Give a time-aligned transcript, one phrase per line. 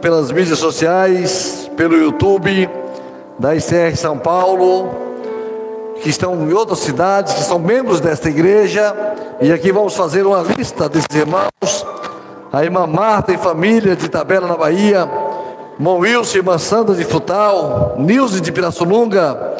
[0.00, 2.68] pelas mídias sociais, pelo YouTube
[3.38, 4.90] da ICR São Paulo,
[6.02, 8.94] que estão em outras cidades, que são membros desta igreja,
[9.40, 11.86] e aqui vamos fazer uma lista desses irmãos.
[12.52, 15.08] A irmã Marta e família de Tabela na Bahia,
[15.78, 19.56] irmão Wilson, irmã Sandra de Futal, Nilce de Pirassununga,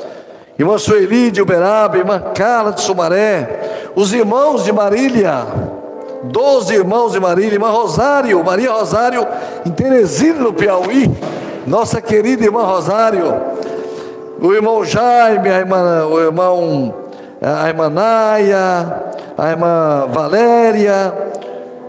[0.59, 5.47] irmã Sueli de Uberaba, irmã Carla de Sumaré, os irmãos de Marília,
[6.31, 9.27] doze irmãos de Marília, irmã Rosário, Maria Rosário,
[9.65, 11.11] em Teresina, no Piauí,
[11.67, 13.35] nossa querida irmã Rosário,
[14.41, 16.95] o irmão Jaime, a irmã, o irmão,
[17.41, 19.05] a irmã Naia,
[19.37, 21.15] a irmã Valéria,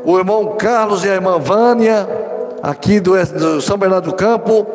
[0.05, 2.07] o irmão Carlos e a irmã Vânia,
[2.61, 4.65] aqui do, do São Bernardo do Campo,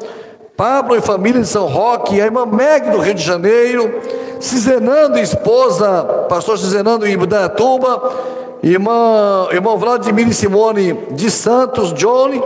[0.57, 4.01] Pablo e família de São Roque, a irmã Meg do Rio de Janeiro,
[4.38, 8.13] Cizenando esposa, pastor Cizenando em Budatuba,
[8.62, 12.41] irmã, irmão Vladimir Simone de Santos, Johnny,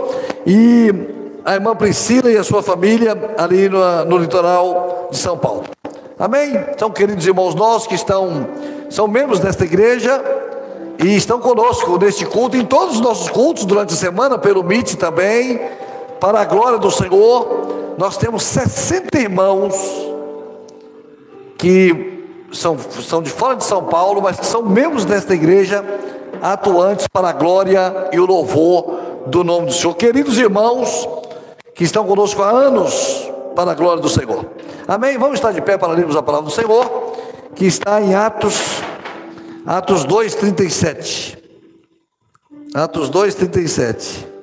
[0.45, 0.91] e
[1.45, 5.63] a irmã Priscila e a sua família ali no, no litoral de São Paulo.
[6.19, 6.59] Amém?
[6.77, 8.47] São queridos irmãos nossos que estão,
[8.89, 10.23] são membros desta igreja
[11.03, 14.97] e estão conosco neste culto, em todos os nossos cultos durante a semana, pelo MIT
[14.97, 15.61] também,
[16.19, 17.95] para a glória do Senhor.
[17.97, 19.75] Nós temos 60 irmãos
[21.57, 22.16] que
[22.51, 25.83] são, são de fora de São Paulo, mas que são membros desta igreja,
[26.41, 29.93] atuantes para a glória e o louvor do nome do Senhor.
[29.95, 31.07] Queridos irmãos
[31.75, 34.45] que estão conosco há anos, para a glória do Senhor.
[34.87, 35.17] Amém?
[35.17, 37.15] Vamos estar de pé para lermos a palavra do Senhor,
[37.55, 38.83] que está em Atos,
[39.65, 41.37] Atos 2, 37.
[42.73, 44.36] Atos 2, 37.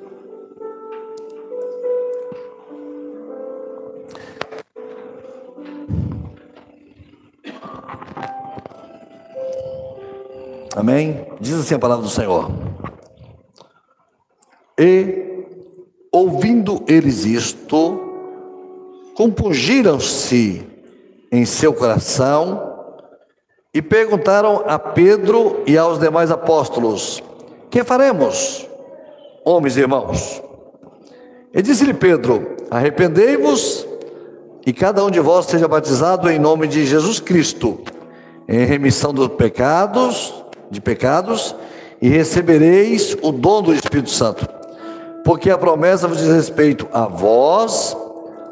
[10.75, 11.25] Amém?
[11.39, 12.51] Diz assim a palavra do Senhor.
[14.77, 15.45] E,
[16.11, 18.01] ouvindo eles isto,
[19.15, 20.67] compungiram-se
[21.31, 22.75] em seu coração
[23.73, 27.23] e perguntaram a Pedro e aos demais apóstolos:
[27.69, 28.67] Que faremos,
[29.45, 30.43] homens e irmãos?
[31.53, 33.87] E disse-lhe Pedro: Arrependei-vos
[34.65, 37.79] e cada um de vós seja batizado em nome de Jesus Cristo,
[38.45, 41.55] em remissão dos pecados de pecados
[42.01, 44.47] e recebereis o dom do Espírito Santo.
[45.23, 47.97] Porque a promessa vos diz respeito a vós,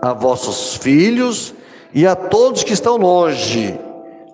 [0.02, 1.54] a vossos filhos
[1.94, 3.80] e a todos que estão longe,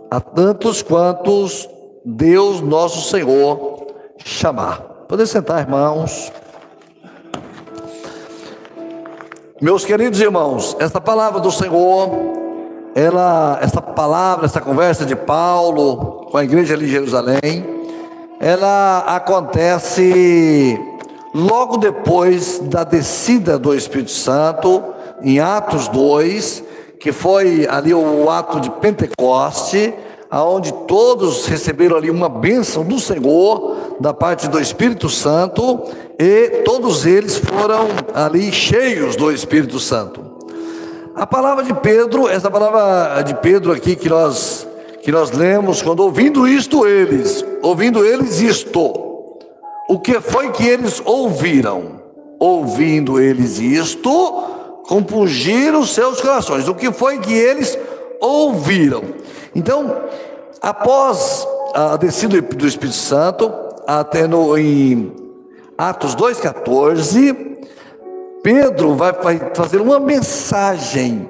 [0.10, 1.70] a tantos quantos
[2.06, 3.88] Deus nosso Senhor
[4.24, 4.82] chamar.
[5.08, 6.32] Poder sentar, irmãos.
[9.62, 12.39] Meus queridos irmãos, esta palavra do Senhor,
[12.96, 17.66] ela, essa palavra, essa conversa de Paulo com a igreja ali em Jerusalém,
[18.40, 20.80] ela acontece
[21.34, 24.84] logo depois da descida do Espírito Santo,
[25.22, 26.64] em Atos 2,
[27.00, 29.94] que foi ali o ato de Pentecoste,
[30.30, 35.84] aonde todos receberam ali uma bênção do Senhor, da parte do Espírito Santo,
[36.18, 40.29] e todos eles foram ali cheios do Espírito Santo.
[41.20, 44.66] A palavra de Pedro, essa palavra de Pedro aqui que nós
[45.02, 48.80] que nós lemos, quando ouvindo isto eles, ouvindo eles isto,
[49.90, 52.02] o que foi que eles ouviram?
[52.40, 56.70] Ouvindo eles isto, compungiram seus corações.
[56.70, 57.78] O que foi que eles
[58.22, 59.04] ouviram?
[59.54, 59.94] Então,
[60.62, 63.52] após a descida do Espírito Santo,
[63.86, 65.12] até no, em
[65.78, 67.49] Atos 2,14,
[68.52, 69.14] Pedro vai
[69.54, 71.30] fazer uma mensagem,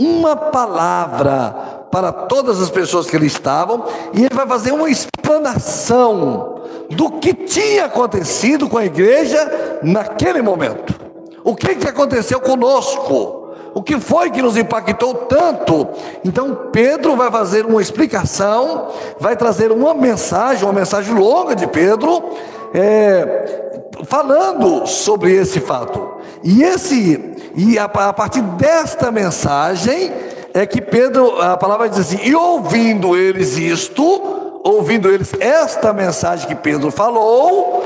[0.00, 6.62] uma palavra para todas as pessoas que ali estavam, e ele vai fazer uma explanação
[6.90, 10.92] do que tinha acontecido com a igreja naquele momento.
[11.44, 13.52] O que, que aconteceu conosco?
[13.72, 15.86] O que foi que nos impactou tanto?
[16.24, 18.88] Então Pedro vai fazer uma explicação,
[19.20, 22.24] vai trazer uma mensagem, uma mensagem longa de Pedro,
[22.74, 26.15] é, falando sobre esse fato.
[26.42, 30.12] E esse e a, a partir desta mensagem
[30.52, 36.46] é que Pedro, a palavra diz assim: e ouvindo eles isto, ouvindo eles esta mensagem
[36.46, 37.82] que Pedro falou,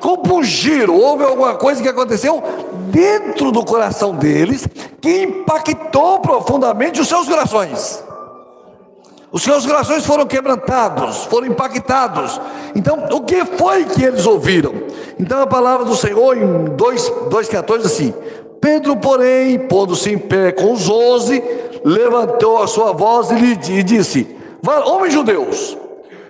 [0.00, 2.42] compungiram, houve alguma coisa que aconteceu
[2.90, 4.66] dentro do coração deles
[5.00, 8.02] que impactou profundamente os seus corações.
[9.32, 12.40] Os seus corações foram quebrantados, foram impactados.
[12.74, 14.74] Então, o que foi que eles ouviram?
[15.18, 18.14] Então, a palavra do Senhor em 2,14 assim:
[18.60, 21.42] Pedro, porém, pondo-se em pé com os onze,
[21.84, 24.36] levantou a sua voz e lhe disse:
[24.84, 25.78] Homens judeus,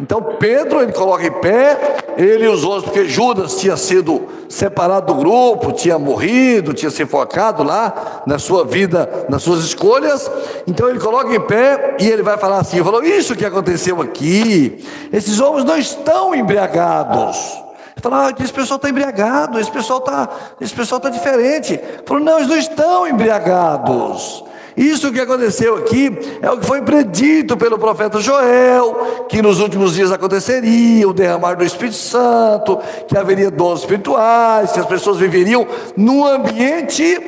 [0.00, 5.12] Então Pedro ele coloca em pé, ele e os outros, porque Judas tinha sido separado
[5.12, 10.30] do grupo, tinha morrido, tinha se focado lá na sua vida, nas suas escolhas.
[10.66, 14.82] Então ele coloca em pé e ele vai falar assim: falou, isso que aconteceu aqui,
[15.12, 17.60] esses homens não estão embriagados.
[18.00, 20.28] Falou, ah, esse pessoal está embriagado, esse pessoal está,
[20.60, 21.78] está diferente.
[22.06, 24.42] Falou, não, eles não estão embriagados.
[24.80, 26.10] Isso que aconteceu aqui
[26.40, 31.52] é o que foi predito pelo profeta Joel, que nos últimos dias aconteceria o derramar
[31.52, 37.20] do Espírito Santo, que haveria dons espirituais, que as pessoas viveriam num ambiente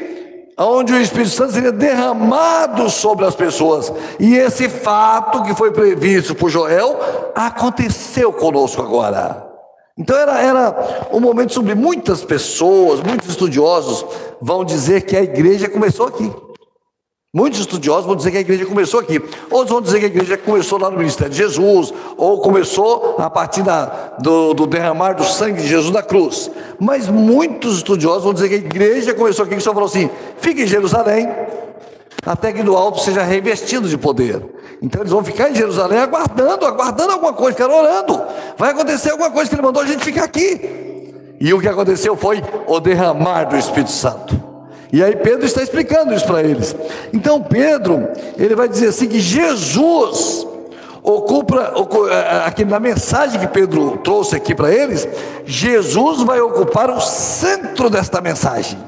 [0.58, 3.92] onde o Espírito Santo seria derramado sobre as pessoas.
[4.18, 6.98] E esse fato que foi previsto por Joel
[7.34, 9.46] aconteceu conosco agora.
[9.98, 14.06] Então era, era um momento sobre muitas pessoas, muitos estudiosos
[14.40, 16.32] vão dizer que a igreja começou aqui.
[17.34, 19.18] Muitos estudiosos vão dizer que a igreja começou aqui.
[19.50, 23.30] Outros vão dizer que a igreja começou lá no ministério de Jesus, ou começou a
[23.30, 23.86] partir da,
[24.20, 26.50] do, do, derramar do sangue de Jesus na cruz.
[26.78, 30.10] Mas muitos estudiosos vão dizer que a igreja começou aqui, que Senhor falou assim:
[30.42, 31.26] fique em Jerusalém,
[32.26, 34.44] até que do alto seja revestido de poder.
[34.82, 38.20] Então eles vão ficar em Jerusalém aguardando, aguardando alguma coisa, ficar orando.
[38.58, 40.60] Vai acontecer alguma coisa que ele mandou a gente ficar aqui.
[41.40, 44.41] E o que aconteceu foi o derramar do Espírito Santo.
[44.92, 46.76] E aí Pedro está explicando isso para eles.
[47.14, 50.46] Então Pedro, ele vai dizer assim que Jesus
[51.02, 52.10] ocupa, ocupa
[52.46, 55.08] aqui na mensagem que Pedro trouxe aqui para eles,
[55.46, 58.78] Jesus vai ocupar o centro desta mensagem.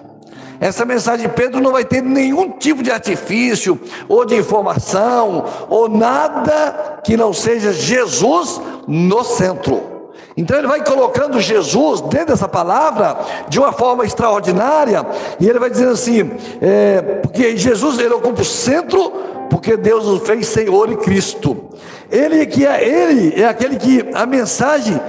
[0.60, 5.88] Essa mensagem de Pedro não vai ter nenhum tipo de artifício, ou de informação, ou
[5.88, 9.93] nada que não seja Jesus no centro.
[10.36, 15.06] Então ele vai colocando Jesus dentro dessa palavra de uma forma extraordinária,
[15.38, 19.10] e ele vai dizendo assim: é, porque Jesus ele ocupa o centro,
[19.48, 21.68] porque Deus o fez Senhor e Cristo.
[22.10, 25.00] Ele que é ele é aquele que a mensagem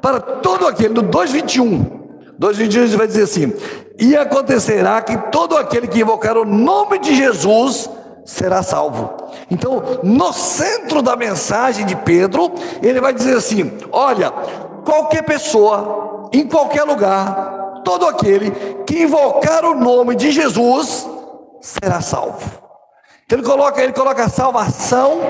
[0.00, 2.00] para todo aquele no 2:21.
[2.40, 3.52] 2:21 ele vai dizer assim:
[3.98, 7.88] e acontecerá que todo aquele que invocar o nome de Jesus
[8.24, 9.12] será salvo.
[9.50, 12.52] Então, no centro da mensagem de Pedro,
[12.82, 14.32] ele vai dizer assim: olha,
[14.84, 18.50] qualquer pessoa, em qualquer lugar, todo aquele
[18.86, 21.06] que invocar o nome de Jesus
[21.60, 22.62] será salvo.
[23.24, 25.20] Então ele coloca, ele coloca a salvação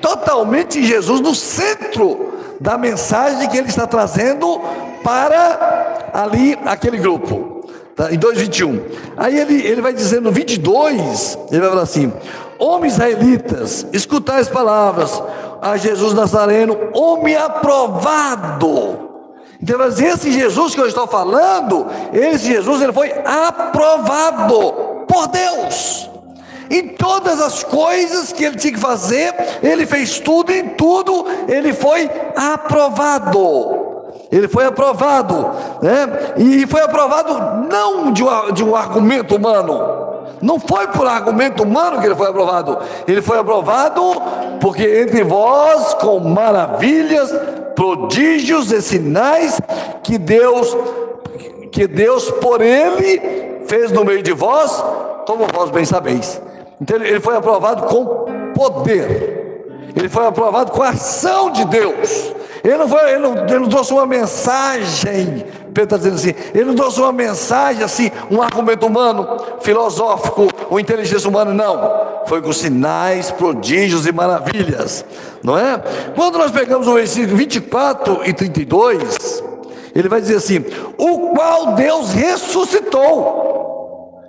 [0.00, 4.60] totalmente em Jesus no centro da mensagem que ele está trazendo
[5.02, 7.64] para ali aquele grupo.
[7.94, 8.12] Tá?
[8.12, 8.80] Em 2,21.
[9.16, 12.12] Aí ele, ele vai dizendo no 22, ele vai falar assim:
[12.58, 15.22] Homens israelitas, escutai as palavras
[15.64, 18.98] a Jesus Nazareno, homem aprovado.
[19.62, 26.10] Então, esse Jesus que eu estou falando, esse Jesus, ele foi aprovado por Deus.
[26.70, 31.72] Em todas as coisas que ele tinha que fazer, ele fez tudo, em tudo ele
[31.72, 33.84] foi aprovado.
[34.30, 35.50] Ele foi aprovado,
[35.80, 36.34] né?
[36.36, 40.03] E foi aprovado não de um, de um argumento humano,
[40.40, 42.78] não foi por argumento humano que ele foi aprovado.
[43.06, 44.00] Ele foi aprovado
[44.60, 47.32] porque entre vós, com maravilhas,
[47.74, 49.60] prodígios e sinais
[50.02, 50.76] que Deus,
[51.70, 54.82] que Deus por ele fez no meio de vós,
[55.26, 56.40] como vós bem sabeis.
[56.80, 59.34] Então ele foi aprovado com poder.
[59.96, 62.32] Ele foi aprovado com a ação de Deus.
[62.62, 65.44] Ele não, foi, ele não, ele não trouxe uma mensagem
[65.74, 69.26] Pedro está dizendo assim: ele não trouxe uma mensagem assim, um argumento humano,
[69.60, 72.24] filosófico, ou inteligência humana, não.
[72.26, 75.04] Foi com sinais, prodígios e maravilhas,
[75.42, 75.82] não é?
[76.14, 79.42] Quando nós pegamos o versículo 24 e 32,
[79.94, 80.64] ele vai dizer assim:
[80.96, 83.44] o qual Deus ressuscitou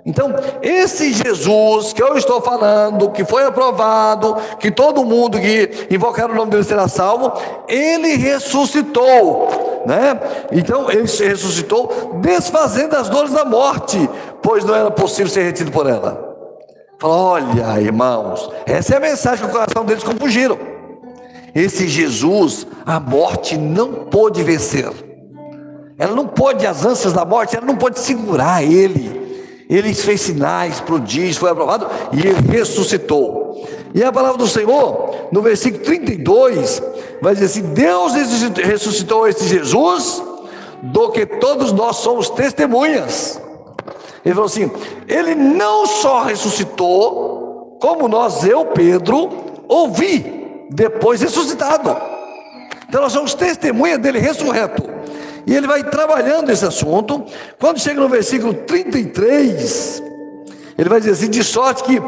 [0.06, 0.32] então,
[0.62, 6.34] esse Jesus que eu estou falando, que foi aprovado, que todo mundo que invocar o
[6.34, 7.32] nome dele será salvo,
[7.66, 10.20] ele ressuscitou, né?
[10.52, 14.08] Então, ele ressuscitou desfazendo as dores da morte,
[14.42, 16.24] pois não era possível ser retido por ela.
[17.02, 20.58] Olha, irmãos, essa é a mensagem que o coração deles confundiram.
[21.54, 24.90] Esse Jesus, a morte não pôde vencer.
[25.98, 29.26] Ela não pôde, as ânsias da morte, ela não pôde segurar ele
[29.68, 33.66] ele fez sinais, prodígios, foi aprovado e ele ressuscitou.
[33.94, 36.82] E a palavra do Senhor, no versículo 32,
[37.20, 38.12] vai dizer assim: Deus
[38.56, 40.22] ressuscitou esse Jesus,
[40.82, 43.40] do que todos nós somos testemunhas.
[44.24, 44.70] Ele falou assim:
[45.08, 49.30] Ele não só ressuscitou, como nós, eu, Pedro,
[49.68, 51.96] ouvi, depois ressuscitado.
[52.88, 54.82] Então nós somos testemunha dele ressurreto.
[55.46, 57.24] E ele vai trabalhando esse assunto.
[57.58, 60.02] Quando chega no versículo 33,
[60.76, 62.02] ele vai dizer assim: de sorte que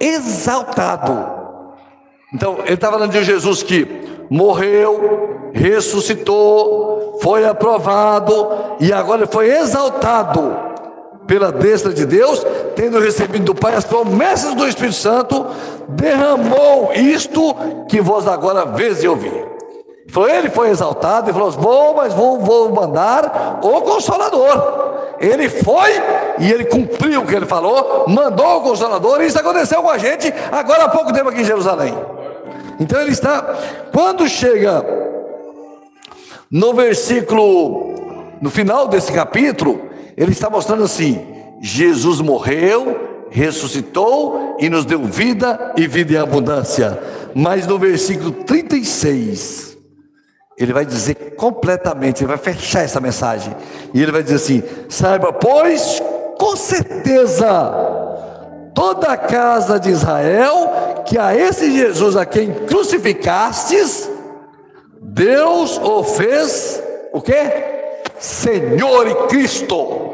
[0.00, 1.42] exaltado.
[2.34, 3.84] Então, ele está falando de Jesus que
[4.32, 8.48] morreu, ressuscitou, foi aprovado
[8.80, 10.56] e agora foi exaltado
[11.26, 15.46] pela destra de Deus, tendo recebido do Pai as promessas do Espírito Santo,
[15.86, 17.54] derramou isto
[17.88, 19.46] que vós agora vês e ouvir.
[20.08, 24.92] Falou, ele foi exaltado e falou: Vou, mas vou, vou mandar o Consolador.
[25.20, 25.90] Ele foi
[26.38, 29.98] e ele cumpriu o que ele falou, mandou o Consolador, e isso aconteceu com a
[29.98, 31.94] gente agora há pouco tempo aqui em Jerusalém.
[32.80, 33.42] Então ele está,
[33.92, 34.84] quando chega
[36.50, 37.94] no versículo,
[38.40, 41.24] no final desse capítulo, ele está mostrando assim:
[41.60, 46.98] Jesus morreu, ressuscitou e nos deu vida e vida em abundância.
[47.34, 49.78] Mas no versículo 36,
[50.58, 53.56] ele vai dizer completamente, ele vai fechar essa mensagem.
[53.94, 56.02] E ele vai dizer assim: saiba, pois,
[56.38, 57.48] com certeza,
[58.74, 64.10] toda a casa de Israel, que a esse Jesus a quem crucificastes,
[65.00, 67.34] Deus o fez o que?
[68.18, 70.10] Senhor e Cristo.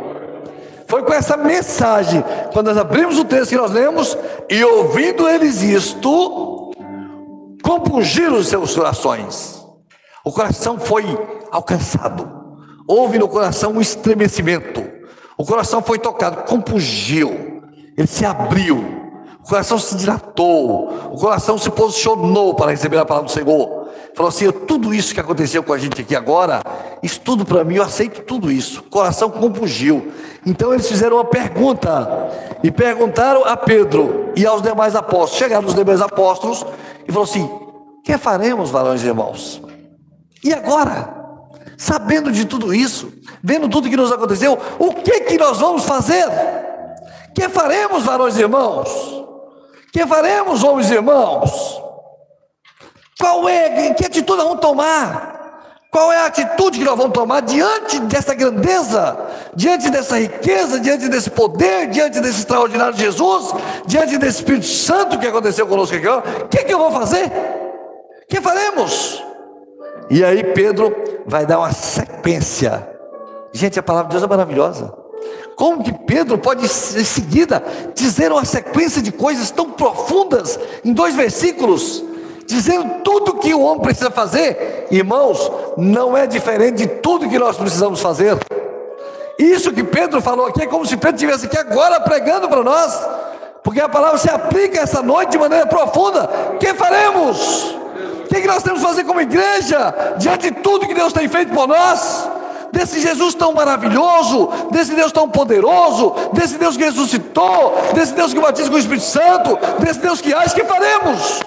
[0.87, 4.17] Foi com essa mensagem, quando nós abrimos o texto que nós lemos,
[4.49, 6.73] e ouvindo eles isto,
[7.63, 9.59] compungiram os seus corações
[10.29, 11.05] o coração foi
[11.51, 12.31] alcançado.
[12.87, 14.85] Houve no coração um estremecimento.
[15.39, 17.48] O coração foi tocado, compungiu.
[17.99, 18.79] Ele se abriu.
[19.45, 21.11] O coração se dilatou.
[21.11, 23.89] O coração se posicionou para receber a palavra do Senhor.
[24.15, 26.63] Falou assim: tudo isso que aconteceu com a gente aqui agora,
[27.03, 28.81] isso tudo para mim, eu aceito tudo isso.
[28.81, 30.13] O coração compungiu.
[30.47, 32.47] Então eles fizeram uma pergunta.
[32.63, 35.39] E perguntaram a Pedro e aos demais apóstolos.
[35.39, 36.65] Chegaram os demais apóstolos
[37.07, 37.51] e falou assim:
[38.05, 39.61] que faremos, varões e irmãos?
[40.45, 41.17] E agora?
[41.77, 43.13] Sabendo de tudo isso,
[43.43, 46.27] vendo tudo que nos aconteceu, o que que nós vamos fazer?
[47.39, 49.25] Que faremos, varões e irmãos?
[49.93, 51.81] Que faremos, homens e irmãos?
[53.17, 55.37] Qual é, que atitude vamos tomar?
[55.93, 59.17] Qual é a atitude que nós vamos tomar diante dessa grandeza,
[59.55, 63.55] diante dessa riqueza, diante desse poder, diante desse extraordinário Jesus,
[63.87, 66.09] diante desse Espírito Santo que aconteceu conosco aqui?
[66.09, 67.27] O que, que eu vou fazer?
[67.27, 69.25] O que faremos?
[70.11, 70.93] E aí Pedro
[71.25, 72.85] vai dar uma sequência.
[73.53, 75.08] Gente, a palavra de Deus é maravilhosa.
[75.59, 77.61] Como que Pedro pode em seguida
[77.93, 82.05] dizer uma sequência de coisas tão profundas em dois versículos,
[82.47, 84.87] dizendo tudo que o homem precisa fazer?
[84.89, 88.39] Irmãos, não é diferente de tudo que nós precisamos fazer.
[89.37, 92.97] Isso que Pedro falou aqui é como se Pedro estivesse aqui agora pregando para nós,
[93.65, 96.31] porque a palavra se aplica essa noite de maneira profunda.
[96.55, 97.75] O que faremos?
[98.25, 101.29] O que, que nós temos que fazer como igreja, diante de tudo que Deus tem
[101.29, 102.29] feito por nós?
[102.73, 108.41] Desse Jesus tão maravilhoso, desse Deus tão poderoso, desse Deus que ressuscitou, desse Deus que
[108.41, 111.43] batiza com o Espírito Santo, desse Deus que age, que faremos?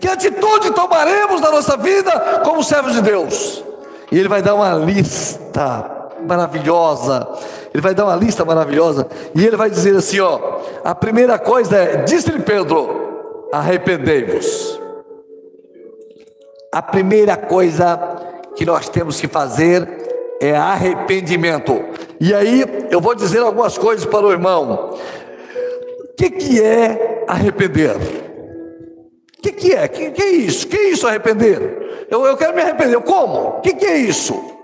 [0.00, 3.62] Que atitude tomaremos na nossa vida como servos de Deus?
[4.10, 7.26] E ele vai dar uma lista maravilhosa.
[7.72, 9.06] Ele vai dar uma lista maravilhosa.
[9.34, 14.80] E ele vai dizer assim: ó, a primeira coisa é, disse-lhe Pedro, arrependei-vos.
[16.72, 17.98] A primeira coisa
[18.54, 20.05] que nós temos que fazer
[20.40, 21.84] é arrependimento.
[22.20, 24.94] E aí eu vou dizer algumas coisas para o irmão.
[26.04, 27.96] O que, que é arrepender?
[27.96, 29.84] O que, que é?
[29.84, 30.66] O que, que, é isso?
[30.66, 32.06] O que é isso arrepender?
[32.10, 32.98] Eu, eu quero me arrepender.
[33.00, 33.58] Como?
[33.58, 34.56] O que, que é isso?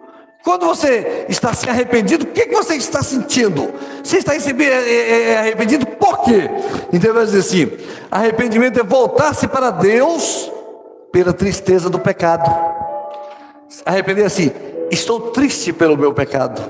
[0.43, 3.73] Quando você está se arrependido, o que, que você está sentindo?
[4.03, 6.51] Você está é, é, é arrependido por quê?
[6.93, 7.71] Então vai dizer assim:
[8.11, 10.51] arrependimento é voltar-se para Deus
[11.13, 12.51] pela tristeza do pecado.
[13.87, 14.51] Arrepender assim,
[14.95, 16.61] estou triste pelo meu pecado.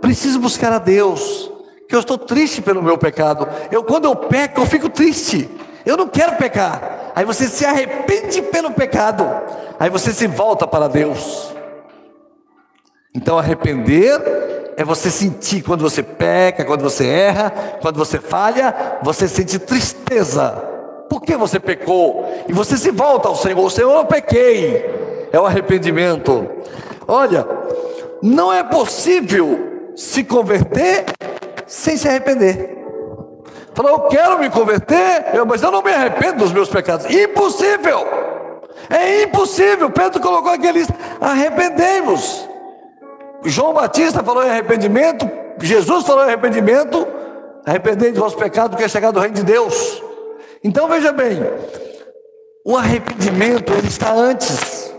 [0.00, 1.50] Preciso buscar a Deus,
[1.88, 3.48] que eu estou triste pelo meu pecado.
[3.70, 5.48] Eu quando eu peco, eu fico triste.
[5.84, 7.12] Eu não quero pecar.
[7.14, 9.24] Aí você se arrepende pelo pecado.
[9.78, 11.54] Aí você se volta para Deus.
[13.14, 17.50] Então arrepender é você sentir quando você peca, quando você erra,
[17.80, 20.76] quando você falha, você sente tristeza
[21.08, 22.44] por que você pecou?
[22.48, 25.28] E você se volta ao Senhor, Senhor, eu pequei.
[25.32, 26.46] É o arrependimento.
[27.08, 27.46] Olha,
[28.22, 31.04] não é possível se converter
[31.66, 32.76] sem se arrepender.
[33.74, 37.06] Falou, eu quero me converter, mas eu não me arrependo dos meus pecados.
[37.10, 38.06] Impossível!
[38.88, 39.90] É impossível.
[39.90, 42.48] Pedro colocou aqui a lista: arrependemos.
[43.44, 45.28] João Batista falou em arrependimento,
[45.60, 47.06] Jesus falou em arrependimento.
[47.64, 50.00] Arrependei de vossos pecados, que é chegado o reino de Deus.
[50.62, 51.40] Então veja bem,
[52.64, 54.94] o arrependimento ele está antes.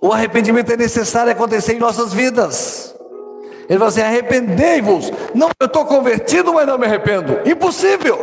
[0.00, 2.94] O arrependimento é necessário acontecer em nossas vidas.
[3.68, 5.12] Ele vai assim: arrependei-vos.
[5.34, 7.40] Não, eu estou convertido, mas não me arrependo.
[7.44, 8.18] Impossível.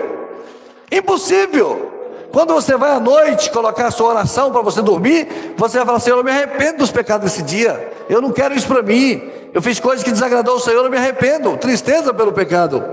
[0.91, 1.93] Impossível.
[2.31, 5.99] Quando você vai à noite colocar a sua oração para você dormir, você vai falar:
[5.99, 7.91] Senhor, eu me arrependo dos pecados desse dia.
[8.09, 9.21] Eu não quero isso para mim.
[9.53, 11.55] Eu fiz coisas que desagradou o Senhor, eu me arrependo.
[11.57, 12.83] Tristeza pelo pecado.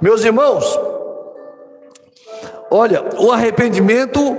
[0.00, 0.78] Meus irmãos,
[2.70, 4.36] olha, o arrependimento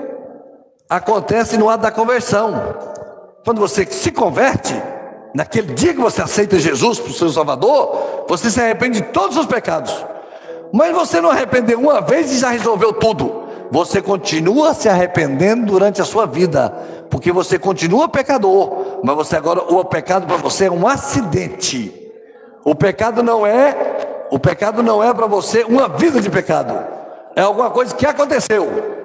[0.90, 2.99] acontece no ato da conversão.
[3.44, 4.76] Quando você se converte,
[5.34, 9.30] naquele dia que você aceita Jesus para o seu Salvador, você se arrepende de todos
[9.30, 10.06] os seus pecados.
[10.72, 13.48] Mas você não arrependeu uma vez e já resolveu tudo.
[13.72, 16.70] Você continua se arrependendo durante a sua vida,
[17.10, 22.12] porque você continua pecador, mas você agora o pecado para você é um acidente.
[22.66, 26.84] O pecado não é, o pecado não é para você uma vida de pecado.
[27.36, 28.99] É alguma coisa que aconteceu.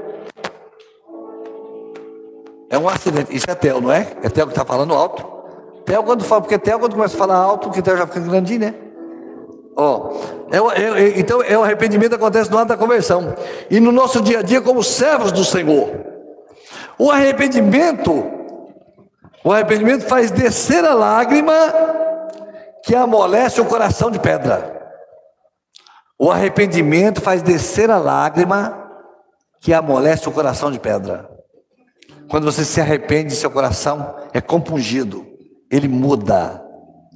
[2.74, 3.34] É um acidente.
[3.34, 4.00] Isso é Theo, não é?
[4.20, 5.24] É Theo que está falando alto.
[5.86, 8.58] Theo quando fala, porque Theo quando começa a falar alto, que Theo já fica grandinho,
[8.58, 8.74] né?
[9.76, 10.10] Ó,
[10.50, 13.32] é, é, é, então é o arrependimento acontece no ato da conversão.
[13.70, 15.88] E no nosso dia a dia, como servos do Senhor.
[16.98, 18.28] O arrependimento,
[19.44, 21.54] o arrependimento faz descer a lágrima
[22.82, 24.92] que amolece o coração de pedra.
[26.18, 28.76] O arrependimento faz descer a lágrima
[29.60, 31.33] que amolece o coração de pedra.
[32.28, 35.26] Quando você se arrepende, seu coração é compungido,
[35.70, 36.62] ele muda,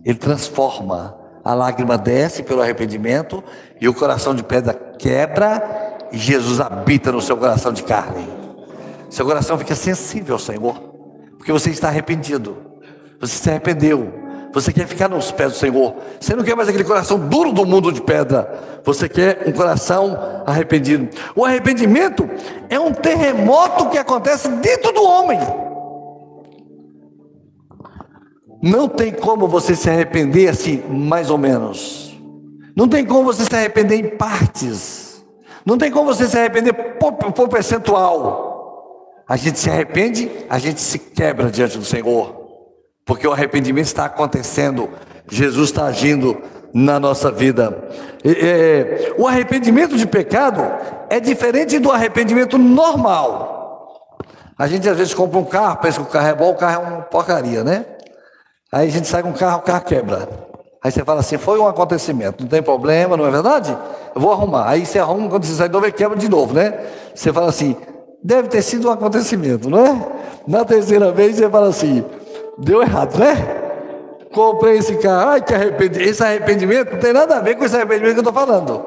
[0.05, 1.17] ele transforma.
[1.45, 3.43] A lágrima desce pelo arrependimento
[3.81, 8.29] e o coração de pedra quebra e Jesus habita no seu coração de carne.
[9.09, 10.75] Seu coração fica sensível ao Senhor,
[11.39, 12.57] porque você está arrependido.
[13.21, 14.28] Você se arrependeu.
[14.53, 15.95] Você quer ficar nos pés do Senhor.
[16.19, 18.81] Você não quer mais aquele coração duro do mundo de pedra.
[18.85, 21.09] Você quer um coração arrependido.
[21.37, 22.29] O arrependimento
[22.69, 25.39] é um terremoto que acontece dentro do homem.
[28.63, 32.19] Não tem como você se arrepender assim, mais ou menos.
[32.75, 35.25] Não tem como você se arrepender em partes.
[35.65, 39.25] Não tem como você se arrepender por, por percentual.
[39.29, 42.38] A gente se arrepende, a gente se quebra diante do Senhor
[43.09, 44.91] porque o arrependimento está acontecendo,
[45.31, 46.37] Jesus está agindo
[46.75, 47.89] na nossa vida.
[49.17, 50.63] O arrependimento de pecado
[51.09, 54.19] é diferente do arrependimento normal.
[54.59, 56.75] A gente às vezes compra um carro, pensa que o carro é bom, o carro
[56.75, 57.87] é uma porcaria, né?
[58.71, 60.29] Aí a gente sai com um carro, o carro quebra.
[60.85, 63.75] Aí você fala assim, foi um acontecimento, não tem problema, não é verdade?
[64.15, 64.69] Eu vou arrumar.
[64.69, 66.79] Aí você arruma, quando você sai de novo, ele quebra de novo, né?
[67.15, 67.75] Você fala assim,
[68.23, 70.07] deve ter sido um acontecimento, não é?
[70.47, 72.05] Na terceira vez você fala assim,
[72.59, 73.37] Deu errado, né?
[74.33, 76.09] Comprei esse carro, ai que arrependimento.
[76.09, 78.85] Esse arrependimento não tem nada a ver com esse arrependimento que eu estou falando.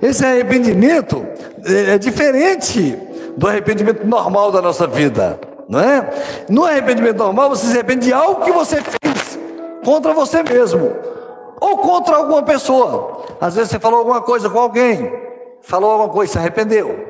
[0.00, 1.26] Esse arrependimento
[1.64, 2.96] é, é diferente
[3.36, 5.38] do arrependimento normal da nossa vida,
[5.68, 6.08] não é?
[6.48, 9.38] No arrependimento normal, você se arrepende de algo que você fez
[9.84, 10.92] contra você mesmo
[11.60, 13.24] ou contra alguma pessoa.
[13.40, 15.12] Às vezes você falou alguma coisa com alguém,
[15.60, 17.06] falou alguma coisa, se arrependeu.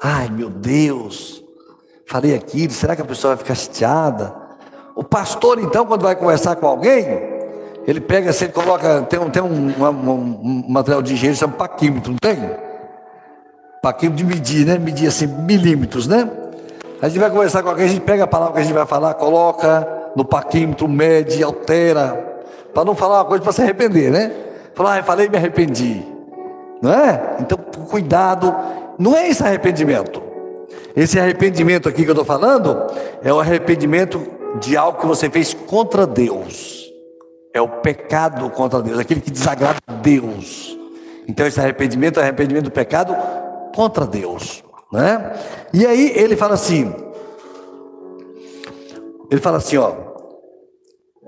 [0.00, 1.44] Ai meu Deus,
[2.06, 4.41] falei aquilo, será que a pessoa vai ficar chateada?
[4.94, 7.06] O pastor, então, quando vai conversar com alguém,
[7.86, 11.54] ele pega assim, ele coloca, tem um, tem um, um, um material de engenheiro chama
[11.54, 12.50] paquímetro, não tem?
[13.82, 14.78] Paquímetro de medir, né?
[14.78, 16.30] Medir assim, milímetros, né?
[17.00, 18.86] A gente vai conversar com alguém, a gente pega a palavra que a gente vai
[18.86, 24.30] falar, coloca no paquímetro, mede, altera, para não falar uma coisa para se arrepender, né?
[24.74, 26.02] Falar, ah, falei e me arrependi.
[26.80, 27.36] Não é?
[27.40, 28.54] Então, cuidado,
[28.98, 30.22] não é esse arrependimento.
[30.94, 32.86] Esse arrependimento aqui que eu estou falando
[33.22, 36.90] é o arrependimento de algo que você fez contra Deus.
[37.54, 40.76] É o pecado contra Deus, aquele que desagrada a Deus.
[41.28, 43.14] Então esse arrependimento é arrependimento do pecado
[43.74, 44.62] contra Deus,
[44.92, 45.32] né?
[45.72, 46.92] E aí ele fala assim,
[49.30, 50.12] ele fala assim, ó,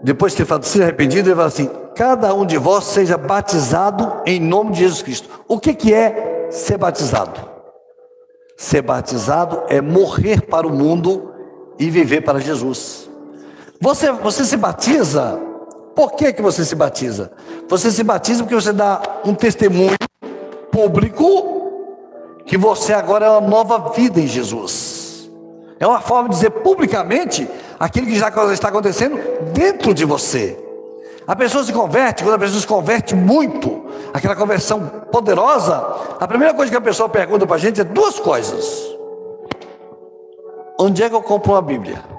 [0.04, 4.20] depois que ele fala ser arrependido, ele fala assim: cada um de vós seja batizado
[4.26, 5.28] em nome de Jesus Cristo.
[5.48, 7.40] O que, que é ser batizado?
[8.56, 11.32] Ser batizado é morrer para o mundo
[11.78, 13.08] e viver para Jesus.
[13.80, 15.40] Você, você se batiza?
[15.94, 17.30] Por que, que você se batiza?
[17.68, 19.96] Você se batiza porque você dá um testemunho
[20.70, 21.62] público
[22.46, 25.30] que você agora é uma nova vida em Jesus.
[25.78, 29.18] É uma forma de dizer publicamente aquilo que já está acontecendo
[29.52, 30.58] dentro de você.
[31.26, 35.74] A pessoa se converte, quando a pessoa se converte muito, aquela conversão poderosa,
[36.20, 38.94] a primeira coisa que a pessoa pergunta para a gente é duas coisas:
[40.78, 42.13] Onde é que eu compro uma Bíblia?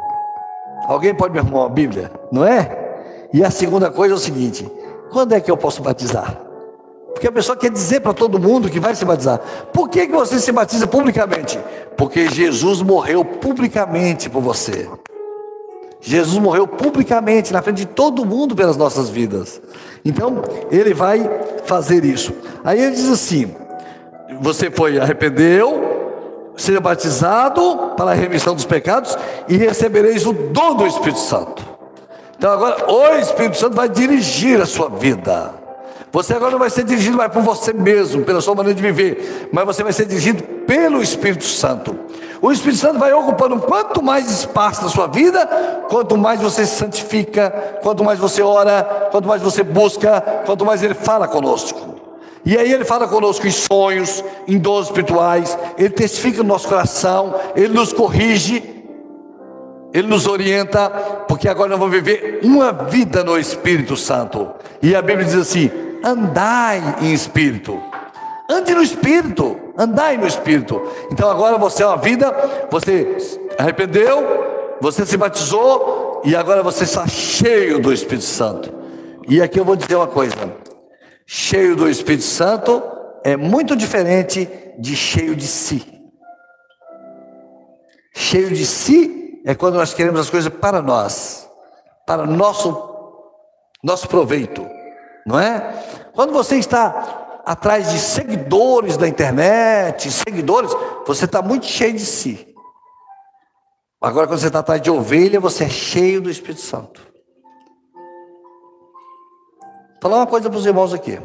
[0.87, 2.11] Alguém pode me arrumar uma Bíblia?
[2.31, 2.85] Não é?
[3.33, 4.69] E a segunda coisa é o seguinte:
[5.11, 6.39] quando é que eu posso batizar?
[7.11, 9.39] Porque a pessoa quer dizer para todo mundo que vai se batizar.
[9.71, 11.57] Por que, que você se batiza publicamente?
[11.95, 14.89] Porque Jesus morreu publicamente por você.
[16.01, 19.61] Jesus morreu publicamente na frente de todo mundo pelas nossas vidas.
[20.03, 21.27] Então, ele vai
[21.63, 22.33] fazer isso.
[22.63, 23.55] Aí ele diz assim:
[24.41, 25.84] você foi arrependeu,
[26.57, 31.63] seja batizado para a remissão dos pecados e recebereis o dom do Espírito Santo.
[32.37, 35.53] Então agora o Espírito Santo vai dirigir a sua vida.
[36.11, 39.49] Você agora não vai ser dirigido mais por você mesmo, pela sua maneira de viver,
[39.51, 41.93] mas você vai ser dirigido pelo Espírito Santo.
[42.41, 45.45] O Espírito Santo vai ocupando quanto mais espaço na sua vida,
[45.89, 50.83] quanto mais você se santifica, quanto mais você ora, quanto mais você busca, quanto mais
[50.83, 51.94] ele fala conosco.
[52.45, 57.33] E aí ele fala conosco em sonhos, em dons espirituais, ele testifica no nosso coração,
[57.55, 58.63] ele nos corrige,
[59.91, 60.89] ele nos orienta,
[61.27, 64.51] porque agora nós vamos viver uma vida no Espírito Santo.
[64.81, 65.71] E a Bíblia diz assim:
[66.03, 67.81] andai em espírito.
[68.47, 70.79] Ande no espírito, andai no espírito.
[71.11, 72.31] Então agora você é uma vida,
[72.69, 73.17] você
[73.57, 74.23] arrependeu,
[74.79, 78.71] você se batizou e agora você está cheio do Espírito Santo.
[79.27, 80.35] E aqui eu vou dizer uma coisa:
[81.25, 82.81] cheio do Espírito Santo
[83.23, 85.91] é muito diferente de cheio de si.
[88.13, 91.49] Cheio de si é quando nós queremos as coisas para nós,
[92.05, 92.93] para nosso
[93.83, 94.67] nosso proveito,
[95.27, 96.09] não é?
[96.11, 100.71] Quando você está atrás de seguidores da internet, seguidores,
[101.05, 102.55] você está muito cheio de si.
[104.01, 107.14] Agora, quando você está atrás de ovelha, você é cheio do Espírito Santo.
[110.05, 111.19] Falar uma coisa para os irmãos aqui: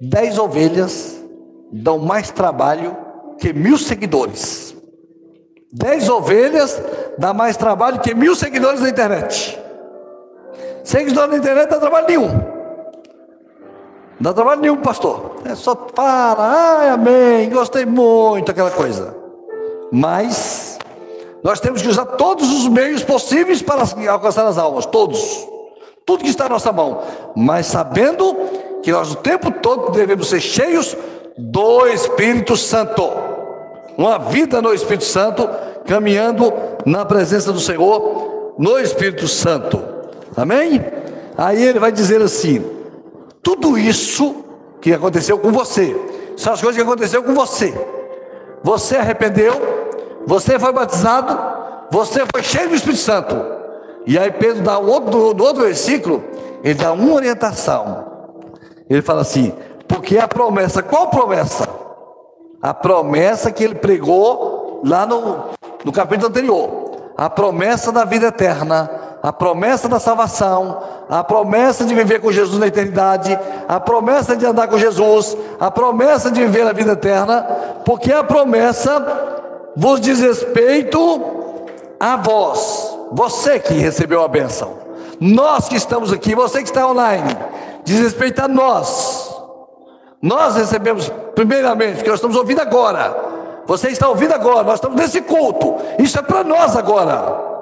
[0.00, 1.24] dez ovelhas
[1.70, 2.96] dão mais trabalho
[3.38, 4.74] que mil seguidores.
[5.72, 6.82] Dez ovelhas
[7.16, 9.56] dá mais trabalho que mil seguidores na internet.
[10.82, 12.28] Seguidores na internet dá trabalho nenhum.
[14.18, 15.36] Não dá trabalho nenhum, pastor.
[15.44, 19.16] É só para, ai, amém, gostei muito, aquela coisa.
[19.92, 20.76] Mas
[21.40, 25.53] nós temos que usar todos os meios possíveis para alcançar as almas, todos
[26.06, 27.00] tudo que está na nossa mão,
[27.34, 28.36] mas sabendo
[28.82, 30.96] que nós o tempo todo devemos ser cheios
[31.36, 33.02] do Espírito Santo.
[33.96, 35.48] Uma vida no Espírito Santo,
[35.86, 36.52] caminhando
[36.84, 39.82] na presença do Senhor, no Espírito Santo.
[40.36, 40.84] Amém?
[41.36, 42.64] Aí ele vai dizer assim:
[43.42, 44.44] tudo isso
[44.80, 45.96] que aconteceu com você,
[46.36, 47.72] são as coisas que aconteceu com você.
[48.62, 49.54] Você arrependeu,
[50.26, 51.38] você foi batizado,
[51.90, 53.53] você foi cheio do Espírito Santo.
[54.06, 56.22] E aí Pedro dá outro, no outro versículo,
[56.62, 58.04] ele dá uma orientação.
[58.88, 59.52] Ele fala assim:
[59.88, 61.68] porque a promessa, qual promessa?
[62.60, 65.50] A promessa que ele pregou lá no,
[65.84, 67.12] no capítulo anterior.
[67.16, 68.90] A promessa da vida eterna,
[69.22, 73.38] a promessa da salvação, a promessa de viver com Jesus na eternidade,
[73.68, 77.42] a promessa de andar com Jesus, a promessa de viver a vida eterna,
[77.84, 81.22] porque a promessa vos diz respeito
[82.00, 84.78] a vós você que recebeu a benção,
[85.20, 87.36] nós que estamos aqui, você que está online,
[87.84, 89.32] diz respeito a nós.
[90.20, 93.14] Nós recebemos, primeiramente, que nós estamos ouvindo agora.
[93.66, 95.76] Você está ouvindo agora, nós estamos nesse culto.
[95.98, 97.52] Isso é para nós agora.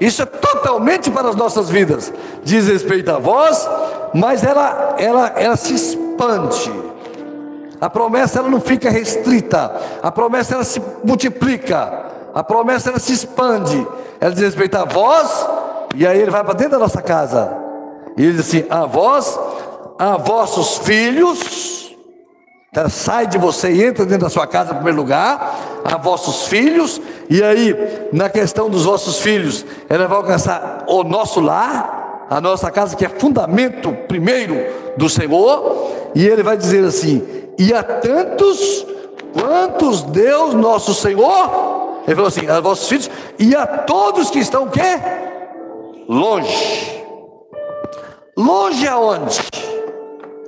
[0.00, 2.12] Isso é totalmente para as nossas vidas.
[2.42, 3.68] Diz respeito a vós,
[4.12, 6.72] mas ela, ela, ela se expande.
[7.80, 9.72] A promessa ela não fica restrita.
[10.02, 12.06] A promessa ela se multiplica.
[12.34, 13.86] A promessa ela se expande.
[14.24, 15.46] Ela diz respeito a vós,
[15.94, 17.54] e aí ele vai para dentro da nossa casa.
[18.16, 19.38] E ele diz assim: a vós,
[19.98, 21.94] a vossos filhos.
[22.70, 26.48] Então, sai de você e entra dentro da sua casa em primeiro lugar, a vossos
[26.48, 27.76] filhos, e aí,
[28.14, 33.04] na questão dos vossos filhos, ela vai alcançar o nosso lar, a nossa casa, que
[33.04, 34.56] é fundamento primeiro
[34.96, 37.22] do Senhor, e ele vai dizer assim:
[37.58, 38.86] e a tantos
[39.34, 44.68] quantos Deus nosso Senhor ele falou assim: a vossos filhos e a todos que estão
[44.68, 44.80] quê?
[46.08, 47.02] Longe.
[48.36, 49.40] Longe aonde?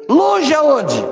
[0.08, 1.04] Longe aonde?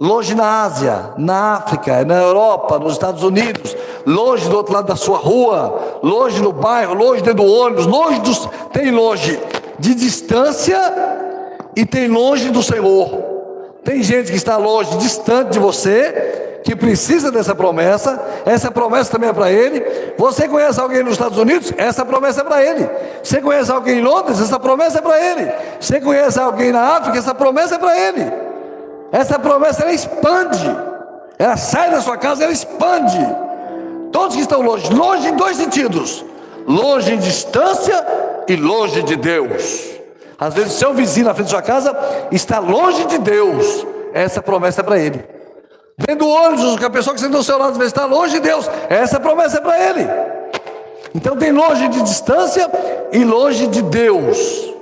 [0.00, 4.96] Longe na Ásia, na África, na Europa, nos Estados Unidos, longe do outro lado da
[4.96, 8.48] sua rua, longe no bairro, longe dentro do ônibus, longe dos.
[8.72, 9.38] Tem longe
[9.78, 10.80] de distância
[11.76, 13.30] e tem longe do Senhor.
[13.84, 19.30] Tem gente que está longe, distante de você, que precisa dessa promessa, essa promessa também
[19.30, 19.82] é para ele.
[20.18, 21.72] Você conhece alguém nos Estados Unidos?
[21.76, 22.88] Essa promessa é para ele.
[23.22, 24.40] Você conhece alguém em Londres?
[24.40, 25.52] Essa promessa é para ele.
[25.80, 27.18] Você conhece alguém na África?
[27.18, 28.32] Essa promessa é para ele.
[29.12, 30.76] Essa promessa ela expande.
[31.38, 33.18] Ela sai da sua casa, ela expande.
[34.12, 36.24] Todos que estão longe, longe em dois sentidos:
[36.66, 38.04] longe em distância
[38.46, 39.88] e longe de Deus.
[40.38, 41.96] Às vezes, seu vizinho na frente da sua casa
[42.30, 43.86] está longe de Deus.
[44.12, 45.39] Essa promessa é para ele.
[45.98, 48.40] Dentro do ônibus, a pessoa que está do seu lado, às vezes está longe de
[48.40, 48.68] Deus.
[48.88, 50.08] Essa promessa é para ele.
[51.14, 52.70] Então tem longe de distância
[53.12, 54.72] e longe de Deus.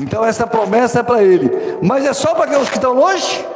[0.00, 1.78] Então essa promessa é para ele.
[1.82, 3.46] Mas é só para aqueles que estão longe?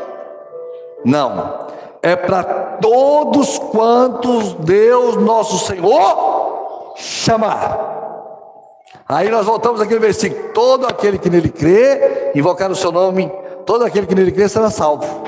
[1.04, 1.66] Não.
[2.02, 2.42] é para
[2.80, 7.96] todos quantos Deus nosso Senhor chamar.
[9.08, 13.30] Aí nós voltamos àquele versículo: todo aquele que nele crê, invocar o seu nome,
[13.64, 15.24] todo aquele que nele crê será salvo.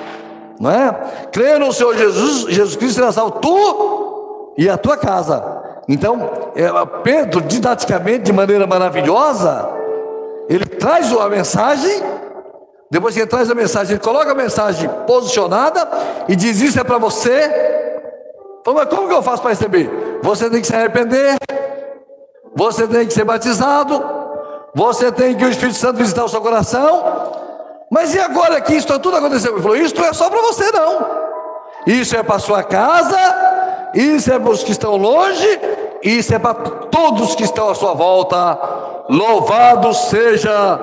[0.60, 0.92] Não é?
[1.30, 5.58] Crê no Senhor Jesus, Jesus Cristo será salvo, tu e a tua casa.
[5.88, 6.68] Então, é,
[7.02, 9.68] Pedro, didaticamente, de maneira maravilhosa,
[10.48, 12.02] ele traz uma mensagem,
[12.90, 15.88] depois que ele traz a mensagem, ele coloca a mensagem posicionada
[16.28, 17.48] e diz: Isso é para você.
[18.64, 19.90] Fala, mas como que eu faço para receber?
[20.22, 21.36] Você tem que se arrepender,
[22.54, 24.02] você tem que ser batizado,
[24.74, 27.27] você tem que o Espírito Santo visitar o seu coração.
[27.90, 29.52] Mas e agora que isso tudo aconteceu?
[29.52, 31.28] Ele falou: Isso não é só para você, não.
[31.86, 33.18] Isso é para sua casa,
[33.94, 35.60] isso é para os que estão longe,
[36.02, 38.58] isso é para todos que estão à sua volta.
[39.08, 40.78] Louvado seja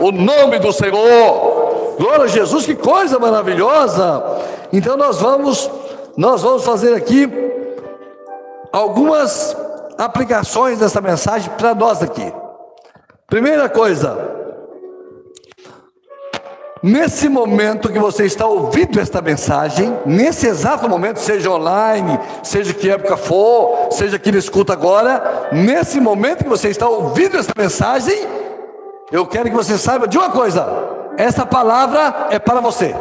[0.00, 1.96] o nome do Senhor.
[1.98, 4.22] Glória a Jesus, que coisa maravilhosa.
[4.72, 5.70] Então nós vamos
[6.16, 7.26] nós vamos fazer aqui
[8.72, 9.56] algumas
[9.96, 12.32] aplicações dessa mensagem para nós aqui.
[13.26, 14.39] Primeira coisa,
[16.82, 22.88] Nesse momento que você está ouvindo esta mensagem, nesse exato momento, seja online, seja que
[22.88, 28.16] época for, seja que ele escuta agora, nesse momento que você está ouvindo esta mensagem,
[29.12, 30.66] eu quero que você saiba de uma coisa:
[31.18, 32.94] essa palavra é para você.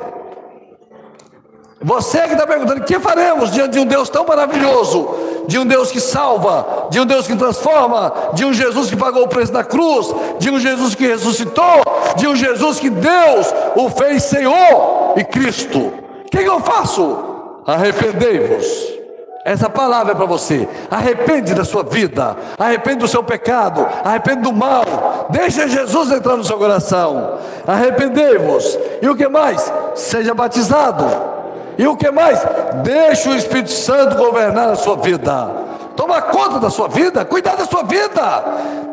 [1.82, 5.08] Você que está perguntando: o que faremos diante de um Deus tão maravilhoso,
[5.50, 9.24] de um Deus que salva, de um Deus que transforma, de um Jesus que pagou
[9.24, 11.82] o preço da cruz, de um Jesus que ressuscitou,
[12.16, 15.80] de um Jesus que Deus o fez Senhor e Cristo?
[15.80, 17.18] O que, eu faço?
[17.66, 19.00] Arrependei-vos.
[19.44, 20.70] Essa palavra é para você.
[20.92, 24.84] Arrepende da sua vida, arrepende do seu pecado, arrepende do mal.
[25.32, 27.40] Deixa Jesus entrar no seu coração.
[27.66, 28.78] Arrependei-vos.
[29.02, 29.74] E o que mais?
[29.96, 31.39] Seja batizado
[31.80, 32.46] e o que mais?
[32.84, 35.50] Deixe o Espírito Santo governar a sua vida.
[35.96, 38.44] Toma conta da sua vida, cuidar da sua vida.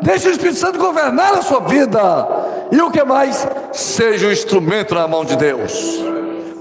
[0.01, 1.99] Deixe o Espírito Santo governar a sua vida.
[2.71, 3.45] E o que mais?
[3.73, 5.99] Seja um instrumento na mão de Deus.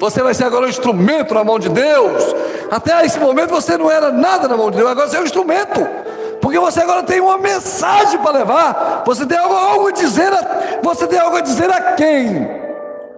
[0.00, 2.34] Você vai ser agora um instrumento na mão de Deus.
[2.72, 5.24] Até esse momento você não era nada na mão de Deus, agora você é um
[5.26, 5.86] instrumento.
[6.40, 9.04] Porque você agora tem uma mensagem para levar.
[9.06, 10.32] Você tem algo, algo a dizer.
[10.32, 12.65] A, você tem algo a dizer a quem?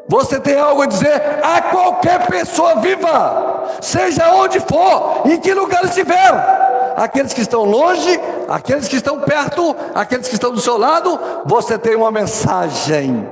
[0.08, 5.84] Você tem algo a dizer a qualquer pessoa viva, seja onde for, em que lugar
[5.84, 6.94] estiver.
[6.96, 8.18] Aqueles que estão longe,
[8.48, 13.28] aqueles que estão perto, aqueles que estão do seu lado, você tem uma mensagem.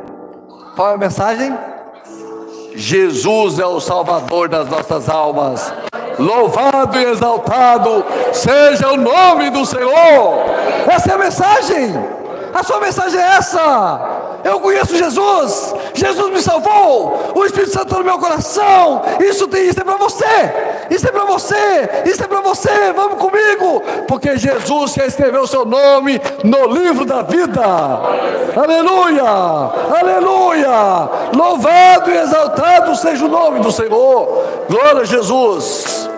[0.76, 1.56] Qual é a mensagem?
[2.74, 5.72] Jesus é o Salvador das nossas almas.
[6.18, 10.44] Louvado e exaltado seja o nome do Senhor.
[10.86, 12.16] Essa é a mensagem.
[12.56, 14.00] A sua mensagem é essa.
[14.42, 19.02] Eu conheço Jesus, Jesus me salvou, o Espírito Santo está no meu coração.
[19.20, 20.24] Isso tem, isso é para você,
[20.88, 22.92] isso é para você, isso é para você.
[22.94, 27.62] Vamos comigo, porque Jesus quer escrever o seu nome no livro da vida.
[28.56, 29.28] Aleluia,
[29.98, 31.10] aleluia.
[31.36, 34.64] Louvado e exaltado seja o nome do Senhor.
[34.66, 36.08] Glória a Jesus.